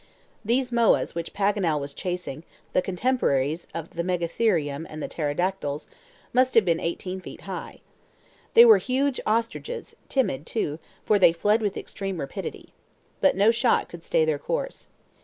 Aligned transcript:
These 0.43 0.71
moas 0.71 1.13
which 1.13 1.31
Paganel 1.31 1.79
was 1.79 1.93
chasing, 1.93 2.43
the 2.73 2.81
contemporaries 2.81 3.67
of 3.71 3.91
the 3.91 4.01
Megatherium 4.03 4.87
and 4.89 4.99
the 5.03 5.07
Pterodactyles, 5.07 5.87
must 6.33 6.55
have 6.55 6.65
been 6.65 6.79
eighteen 6.79 7.19
feet 7.21 7.41
high. 7.41 7.81
They 8.55 8.65
were 8.65 8.79
huge 8.79 9.21
ostriches, 9.27 9.95
timid 10.09 10.47
too, 10.47 10.79
for 11.05 11.19
they 11.19 11.33
fled 11.33 11.61
with 11.61 11.77
extreme 11.77 12.19
rapidity. 12.19 12.73
But 13.19 13.35
no 13.35 13.51
shot 13.51 13.89
could 13.89 14.01
stay 14.01 14.25
their 14.25 14.39
course. 14.39 14.89